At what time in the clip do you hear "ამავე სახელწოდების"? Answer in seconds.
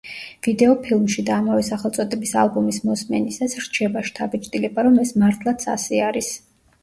1.41-2.31